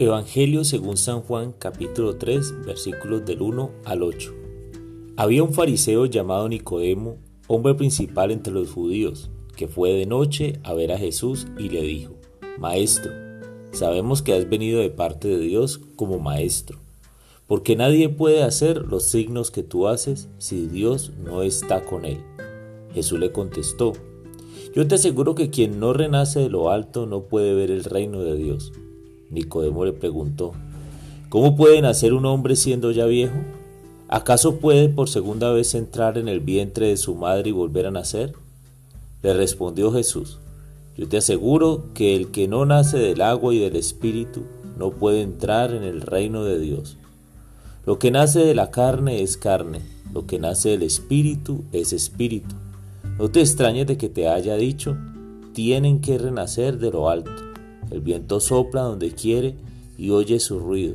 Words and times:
Evangelio 0.00 0.64
según 0.64 0.96
San 0.96 1.20
Juan 1.20 1.52
capítulo 1.58 2.16
3 2.16 2.64
versículos 2.64 3.26
del 3.26 3.42
1 3.42 3.70
al 3.84 4.02
8. 4.02 4.34
Había 5.18 5.42
un 5.42 5.52
fariseo 5.52 6.06
llamado 6.06 6.48
Nicodemo, 6.48 7.18
hombre 7.48 7.74
principal 7.74 8.30
entre 8.30 8.50
los 8.50 8.70
judíos, 8.70 9.28
que 9.56 9.68
fue 9.68 9.92
de 9.92 10.06
noche 10.06 10.58
a 10.64 10.72
ver 10.72 10.90
a 10.92 10.96
Jesús 10.96 11.48
y 11.58 11.68
le 11.68 11.82
dijo, 11.82 12.14
Maestro, 12.58 13.12
sabemos 13.72 14.22
que 14.22 14.32
has 14.32 14.48
venido 14.48 14.80
de 14.80 14.88
parte 14.88 15.28
de 15.28 15.38
Dios 15.38 15.82
como 15.96 16.18
maestro, 16.18 16.78
porque 17.46 17.76
nadie 17.76 18.08
puede 18.08 18.42
hacer 18.42 18.78
los 18.78 19.04
signos 19.04 19.50
que 19.50 19.62
tú 19.62 19.86
haces 19.86 20.30
si 20.38 20.66
Dios 20.66 21.12
no 21.22 21.42
está 21.42 21.84
con 21.84 22.06
él. 22.06 22.24
Jesús 22.94 23.20
le 23.20 23.32
contestó, 23.32 23.92
Yo 24.74 24.88
te 24.88 24.94
aseguro 24.94 25.34
que 25.34 25.50
quien 25.50 25.78
no 25.78 25.92
renace 25.92 26.40
de 26.40 26.48
lo 26.48 26.70
alto 26.70 27.04
no 27.04 27.24
puede 27.24 27.52
ver 27.52 27.70
el 27.70 27.84
reino 27.84 28.22
de 28.22 28.36
Dios. 28.36 28.72
Nicodemo 29.30 29.84
le 29.84 29.92
preguntó, 29.92 30.52
¿Cómo 31.28 31.56
puede 31.56 31.80
nacer 31.80 32.12
un 32.12 32.26
hombre 32.26 32.56
siendo 32.56 32.90
ya 32.90 33.06
viejo? 33.06 33.36
¿Acaso 34.08 34.56
puede 34.56 34.88
por 34.88 35.08
segunda 35.08 35.52
vez 35.52 35.76
entrar 35.76 36.18
en 36.18 36.26
el 36.26 36.40
vientre 36.40 36.88
de 36.88 36.96
su 36.96 37.14
madre 37.14 37.50
y 37.50 37.52
volver 37.52 37.86
a 37.86 37.92
nacer? 37.92 38.34
Le 39.22 39.32
respondió 39.34 39.92
Jesús, 39.92 40.38
yo 40.96 41.06
te 41.06 41.18
aseguro 41.18 41.84
que 41.94 42.16
el 42.16 42.32
que 42.32 42.48
no 42.48 42.66
nace 42.66 42.98
del 42.98 43.22
agua 43.22 43.54
y 43.54 43.60
del 43.60 43.76
espíritu 43.76 44.42
no 44.76 44.90
puede 44.90 45.22
entrar 45.22 45.72
en 45.72 45.84
el 45.84 46.00
reino 46.00 46.42
de 46.42 46.58
Dios. 46.58 46.96
Lo 47.86 47.98
que 47.98 48.10
nace 48.10 48.40
de 48.40 48.54
la 48.54 48.70
carne 48.70 49.22
es 49.22 49.36
carne, 49.36 49.82
lo 50.12 50.26
que 50.26 50.38
nace 50.38 50.70
del 50.70 50.82
espíritu 50.82 51.62
es 51.72 51.92
espíritu. 51.92 52.56
No 53.18 53.30
te 53.30 53.40
extrañes 53.40 53.86
de 53.86 53.96
que 53.96 54.08
te 54.08 54.26
haya 54.26 54.56
dicho, 54.56 54.96
tienen 55.52 56.00
que 56.00 56.18
renacer 56.18 56.78
de 56.78 56.90
lo 56.90 57.08
alto. 57.08 57.49
El 57.90 58.00
viento 58.00 58.40
sopla 58.40 58.82
donde 58.82 59.10
quiere 59.12 59.56
y 59.98 60.10
oye 60.10 60.38
su 60.40 60.60
ruido, 60.60 60.94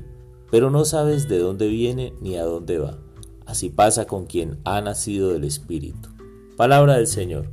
pero 0.49 0.71
no 0.71 0.85
sabes 0.85 1.27
de 1.27 1.39
dónde 1.39 1.67
viene 1.67 2.13
ni 2.21 2.37
a 2.37 2.43
dónde 2.43 2.77
va. 2.77 2.97
Así 3.45 3.69
pasa 3.69 4.07
con 4.07 4.25
quien 4.25 4.59
ha 4.63 4.81
nacido 4.81 5.33
del 5.33 5.43
Espíritu. 5.43 6.09
Palabra 6.57 6.95
del 6.95 7.07
Señor. 7.07 7.49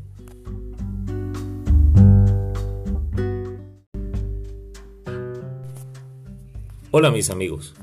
Hola 6.92 7.10
mis 7.10 7.30
amigos. 7.30 7.74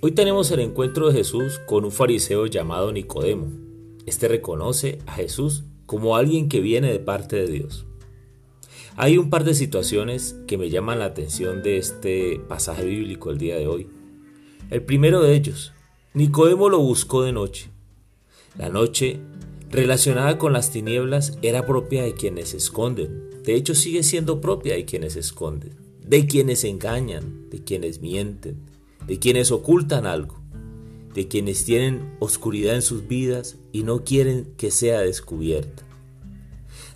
Hoy 0.00 0.12
tenemos 0.12 0.50
el 0.50 0.60
encuentro 0.60 1.08
de 1.08 1.14
Jesús 1.14 1.60
con 1.66 1.84
un 1.84 1.92
fariseo 1.92 2.46
llamado 2.46 2.92
Nicodemo. 2.92 3.48
Este 4.06 4.26
reconoce 4.26 5.00
a 5.06 5.12
Jesús 5.12 5.64
como 5.86 6.16
alguien 6.16 6.48
que 6.48 6.60
viene 6.60 6.90
de 6.90 6.98
parte 6.98 7.36
de 7.36 7.46
Dios. 7.46 7.87
Hay 9.00 9.16
un 9.16 9.30
par 9.30 9.44
de 9.44 9.54
situaciones 9.54 10.34
que 10.48 10.58
me 10.58 10.70
llaman 10.70 10.98
la 10.98 11.04
atención 11.04 11.62
de 11.62 11.76
este 11.76 12.40
pasaje 12.48 12.84
bíblico 12.84 13.30
el 13.30 13.38
día 13.38 13.54
de 13.54 13.68
hoy. 13.68 13.86
El 14.70 14.82
primero 14.82 15.22
de 15.22 15.36
ellos, 15.36 15.72
Nicodemo 16.14 16.68
lo 16.68 16.80
buscó 16.80 17.22
de 17.22 17.30
noche. 17.30 17.70
La 18.58 18.70
noche, 18.70 19.20
relacionada 19.70 20.36
con 20.36 20.52
las 20.52 20.72
tinieblas, 20.72 21.38
era 21.42 21.64
propia 21.64 22.02
de 22.02 22.14
quienes 22.14 22.48
se 22.48 22.56
esconden. 22.56 23.30
De 23.44 23.54
hecho, 23.54 23.76
sigue 23.76 24.02
siendo 24.02 24.40
propia 24.40 24.74
de 24.74 24.84
quienes 24.84 25.12
se 25.12 25.20
esconden, 25.20 25.76
de 26.04 26.26
quienes 26.26 26.64
engañan, 26.64 27.48
de 27.50 27.62
quienes 27.62 28.00
mienten, 28.00 28.56
de 29.06 29.20
quienes 29.20 29.52
ocultan 29.52 30.06
algo, 30.06 30.42
de 31.14 31.28
quienes 31.28 31.64
tienen 31.64 32.16
oscuridad 32.18 32.74
en 32.74 32.82
sus 32.82 33.06
vidas 33.06 33.58
y 33.70 33.84
no 33.84 34.02
quieren 34.02 34.54
que 34.56 34.72
sea 34.72 35.02
descubierta. 35.02 35.87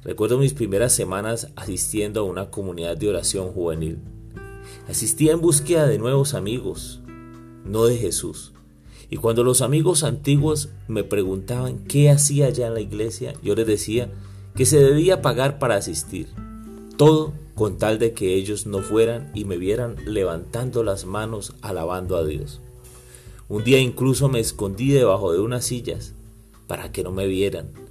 Recuerdo 0.05 0.39
mis 0.39 0.53
primeras 0.53 0.93
semanas 0.93 1.53
asistiendo 1.55 2.21
a 2.21 2.25
una 2.25 2.51
comunidad 2.51 2.97
de 2.97 3.09
oración 3.09 3.53
juvenil. 3.53 3.99
Asistía 4.89 5.33
en 5.33 5.41
búsqueda 5.41 5.87
de 5.87 5.99
nuevos 5.99 6.35
amigos, 6.35 7.01
no 7.65 7.85
de 7.85 7.97
Jesús. 7.97 8.53
Y 9.11 9.17
cuando 9.17 9.45
los 9.45 9.63
amigos 9.63 10.03
antiguos 10.03 10.71
me 10.89 11.05
preguntaban 11.05 11.85
qué 11.85 12.11
hacía 12.11 12.47
allá 12.47 12.67
en 12.67 12.75
la 12.75 12.81
iglesia, 12.81 13.35
yo 13.45 13.55
les 13.55 13.67
decía 13.67 14.11
que 14.57 14.67
se 14.67 14.81
debía 14.81 15.23
pagar 15.23 15.61
para 15.61 15.77
asistir. 15.77 16.27
Todo 16.97 17.33
con 17.55 17.79
tal 17.79 18.01
de 18.01 18.13
que 18.13 18.35
ellos 18.35 18.67
no 18.67 18.81
fueran 18.81 19.31
y 19.35 19.45
me 19.45 19.57
vieran 19.57 19.97
levantando 20.05 20.83
las 20.83 21.05
manos 21.05 21.55
alabando 21.63 22.17
a 22.17 22.25
Dios. 22.25 22.61
Un 23.49 23.63
día 23.63 23.79
incluso 23.79 24.29
me 24.29 24.41
escondí 24.41 24.91
debajo 24.91 25.33
de 25.33 25.39
unas 25.39 25.65
sillas 25.65 26.15
para 26.67 26.91
que 26.91 27.05
no 27.05 27.13
me 27.13 27.29
vieran 27.29 27.82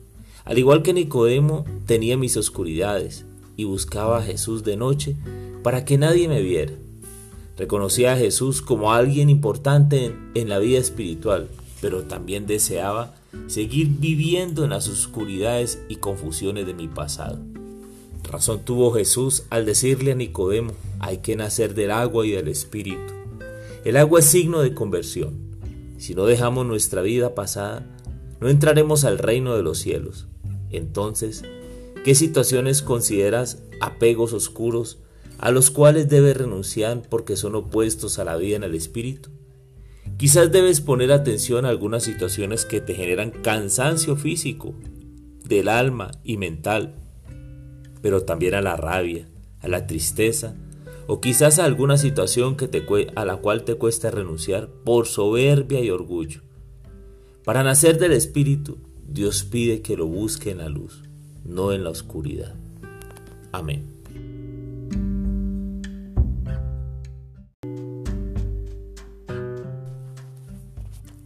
al 0.46 0.57
igual 0.57 0.84
que 0.84 0.94
Nicodemo, 0.94 1.66
tenía 1.85 2.18
mis 2.18 2.38
oscuridades 2.38 3.25
y 3.57 3.66
buscaba 3.66 4.19
a 4.19 4.24
Jesús 4.24 4.63
de 4.63 4.78
noche 4.78 5.16
para 5.63 5.85
que 5.85 5.97
nadie 5.97 6.28
me 6.28 6.41
viera. 6.41 6.74
Reconocía 7.57 8.13
a 8.13 8.18
Jesús 8.18 8.62
como 8.62 8.91
alguien 8.91 9.29
importante 9.29 10.16
en, 10.34 10.50
la 10.50 10.57
vida 10.57 10.79
espiritual, 10.79 11.47
pero 11.79 12.03
también 12.03 12.47
deseaba 12.47 13.13
seguir 13.47 13.88
viviendo 14.00 14.63
en 14.63 14.72
las 14.72 14.88
oscuridades 14.88 15.79
y 15.88 15.97
confusiones 15.97 16.66
de 16.66 16.73
mi 16.73 16.88
pasado. 16.88 17.40
Razón 18.23 18.62
tuvo 18.63 18.91
Jesús 18.91 19.44
al 19.50 19.66
decirle 19.66 20.13
a 20.13 20.16
Nicodemo, 20.16 20.73
hay 21.00 21.18
que 21.18 21.35
nacer 21.35 21.75
del 21.75 21.91
agua 21.91 22.25
y 22.25 22.31
del 22.31 22.47
espíritu. 22.47 23.13
El 23.84 23.97
agua 23.97 24.19
es 24.19 24.25
signo 24.25 24.62
de 24.62 24.73
conversión. 24.73 25.34
Si 25.97 26.16
no 26.16 26.25
dejamos 26.25 26.66
nuestra 26.66 27.02
vida 27.02 27.35
pasada, 27.35 27.85
no 28.41 28.50
entraremos 28.50 29.06
al 29.06 29.19
reino 29.19 29.56
de 29.56 29.63
los 29.63 29.78
cielos. 29.78 30.28
Entonces, 30.72 31.44
¿qué 32.03 32.16
situaciones 32.16 32.81
consideras 32.81 33.63
apegos 33.79 34.34
oscuros 34.34 35.00
a 35.38 35.52
los 35.52 35.72
cuales 35.72 36.09
debes 36.09 36.35
renunciar 36.35 37.03
porque 37.07 37.35
son 37.35 37.56
opuestos 37.56 38.19
a 38.19 38.25
la 38.25 38.35
vida 38.35 38.57
en 38.57 38.63
el 38.63 38.74
espíritu? 38.74 39.29
Quizás 40.18 40.52
debes 40.52 40.81
poner 40.81 41.12
atención 41.12 41.66
a 41.66 41.69
algunas 41.69 42.03
situaciones 42.03 42.66
que 42.66 42.81
te 42.81 42.96
generan 42.96 43.31
cansancio 43.31 44.16
físico, 44.16 44.73
del 45.46 45.68
alma 45.68 46.12
y 46.23 46.38
mental, 46.38 46.96
pero 48.02 48.23
también 48.23 48.56
a 48.56 48.62
la 48.62 48.75
rabia, 48.75 49.28
a 49.59 49.68
la 49.68 49.85
tristeza, 49.85 50.56
o 51.08 51.22
quizás 51.22 51.59
a 51.59 51.66
alguna 51.66 51.97
situación 51.97 52.56
a 53.16 53.25
la 53.25 53.38
cual 53.38 53.63
te 53.63 53.75
cuesta 53.75 54.12
renunciar 54.12 54.69
por 54.84 55.08
soberbia 55.08 55.81
y 55.81 55.90
orgullo. 55.90 56.41
Para 57.44 57.63
nacer 57.63 57.97
del 57.97 58.12
Espíritu 58.12 58.78
Dios 59.07 59.44
pide 59.44 59.81
que 59.81 59.97
lo 59.97 60.06
busque 60.06 60.52
en 60.52 60.59
la 60.59 60.69
luz, 60.69 61.02
no 61.44 61.72
en 61.72 61.84
la 61.84 61.90
oscuridad. 61.90 62.53
Amén. 63.52 63.88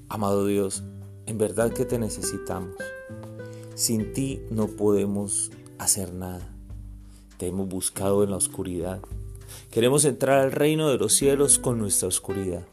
Amado 0.08 0.46
Dios, 0.46 0.84
en 1.26 1.38
verdad 1.38 1.74
que 1.74 1.84
te 1.84 2.00
necesitamos. 2.00 2.76
Sin 3.74 4.14
ti 4.14 4.40
no 4.50 4.68
podemos 4.68 5.52
hacer 5.80 6.14
nada. 6.14 6.48
Te 7.38 7.48
hemos 7.48 7.68
buscado 7.68 8.24
en 8.24 8.30
la 8.30 8.38
oscuridad. 8.38 9.02
Queremos 9.70 10.06
entrar 10.06 10.40
al 10.40 10.54
reino 10.54 10.90
de 10.90 10.98
los 10.98 11.12
cielos 11.12 11.60
con 11.60 11.78
nuestra 11.78 12.08
oscuridad 12.08 12.66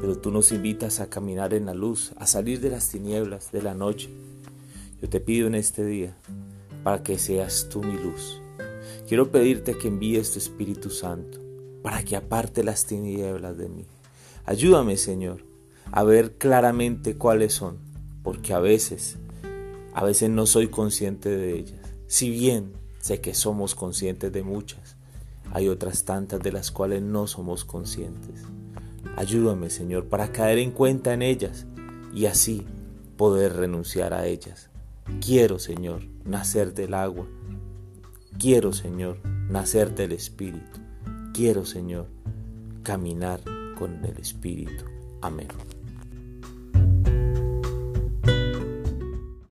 pero 0.00 0.16
tú 0.16 0.30
nos 0.30 0.52
invitas 0.52 1.00
a 1.00 1.08
caminar 1.08 1.54
en 1.54 1.66
la 1.66 1.74
luz, 1.74 2.12
a 2.16 2.26
salir 2.26 2.60
de 2.60 2.70
las 2.70 2.88
tinieblas 2.88 3.50
de 3.52 3.62
la 3.62 3.74
noche. 3.74 4.08
Yo 5.00 5.08
te 5.08 5.20
pido 5.20 5.46
en 5.46 5.54
este 5.54 5.84
día 5.84 6.16
para 6.82 7.02
que 7.02 7.18
seas 7.18 7.68
tú 7.70 7.82
mi 7.82 7.94
luz. 7.94 8.40
Quiero 9.08 9.30
pedirte 9.30 9.76
que 9.76 9.88
envíes 9.88 10.32
tu 10.32 10.38
Espíritu 10.38 10.90
Santo 10.90 11.38
para 11.82 12.02
que 12.02 12.16
aparte 12.16 12.62
las 12.62 12.86
tinieblas 12.86 13.56
de 13.56 13.68
mí. 13.68 13.86
Ayúdame, 14.44 14.96
Señor, 14.96 15.44
a 15.92 16.04
ver 16.04 16.32
claramente 16.38 17.16
cuáles 17.16 17.54
son, 17.54 17.78
porque 18.22 18.52
a 18.52 18.60
veces, 18.60 19.16
a 19.94 20.04
veces 20.04 20.30
no 20.30 20.46
soy 20.46 20.68
consciente 20.68 21.28
de 21.28 21.58
ellas. 21.58 21.80
Si 22.06 22.30
bien 22.30 22.72
sé 23.00 23.20
que 23.20 23.34
somos 23.34 23.74
conscientes 23.74 24.32
de 24.32 24.42
muchas, 24.42 24.96
hay 25.52 25.68
otras 25.68 26.04
tantas 26.04 26.40
de 26.40 26.52
las 26.52 26.70
cuales 26.70 27.02
no 27.02 27.26
somos 27.26 27.64
conscientes. 27.64 28.42
Ayúdame, 29.18 29.68
Señor, 29.68 30.04
para 30.04 30.30
caer 30.30 30.58
en 30.58 30.70
cuenta 30.70 31.12
en 31.12 31.22
ellas 31.22 31.66
y 32.14 32.26
así 32.26 32.64
poder 33.16 33.54
renunciar 33.54 34.14
a 34.14 34.26
ellas. 34.26 34.70
Quiero, 35.20 35.58
Señor, 35.58 36.04
nacer 36.24 36.72
del 36.72 36.94
agua. 36.94 37.26
Quiero, 38.38 38.72
Señor, 38.72 39.18
nacer 39.50 39.92
del 39.96 40.12
Espíritu. 40.12 40.78
Quiero, 41.34 41.64
Señor, 41.64 42.06
caminar 42.84 43.40
con 43.76 44.04
el 44.04 44.18
Espíritu. 44.18 44.84
Amén. 45.20 45.48